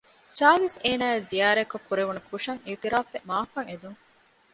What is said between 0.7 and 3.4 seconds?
އޭނާއަށް ޒިޔާރަތްކޮއް ކުރެވުނު ކުށަށް އިއުތިރާފްވެ